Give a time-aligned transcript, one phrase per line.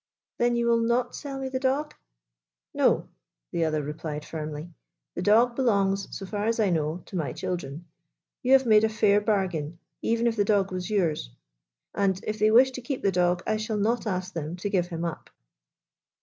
[0.39, 1.93] "Then you will not sell me the dog?""
[2.73, 3.07] No,"
[3.51, 4.71] the other replied firmly."
[5.15, 7.85] The dog belongs, so far as I know, to my children.
[8.41, 9.77] You have made a fair bargain—
[10.11, 11.29] even if the dog was yours,
[11.93, 14.87] and, if they wish to keep the dog, I shall not ask them to give
[14.87, 15.29] him up."